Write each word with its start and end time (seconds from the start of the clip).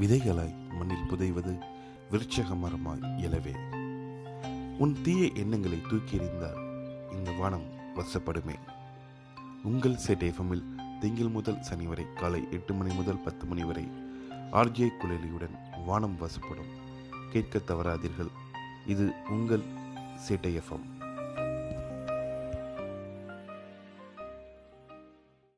விதைகளாய் 0.00 0.54
மண்ணில் 0.70 1.06
புதைவது 1.08 1.58
விருட்சக 2.10 2.54
மரமாய் 2.54 3.02
எழவே. 3.18 3.54
உன் 4.78 5.02
தீய 5.02 5.30
எண்ணங்களை 5.34 5.80
தூக்கி 5.90 6.16
எறிந்தால் 6.16 6.60
இந்த 7.12 7.30
வானம் 7.30 7.66
வசப்படுமே. 7.96 8.54
உங்கள் 9.62 9.96
செட் 9.96 10.22
எஃப்எம்மில் 10.22 10.62
திங்கள் 11.00 11.28
முதல் 11.28 11.62
சனி 11.62 11.86
வரை 11.86 12.04
காலை 12.14 12.46
எட்டு 12.50 12.74
மணி 12.74 12.94
முதல் 12.94 13.22
பத்து 13.22 13.46
மணி 13.46 13.64
வரை 13.64 13.88
ஆர்ஜே 14.52 14.88
குழலியுடன் 14.88 15.56
வானம் 15.86 16.16
வசப்படும். 16.20 16.72
கேட்க 17.32 17.58
தவறாதீர்கள். 17.58 18.32
இது 18.86 19.12
உங்கள் 19.28 19.62
சேட்டை 20.28 20.62
எஃப்எம் 20.62 20.86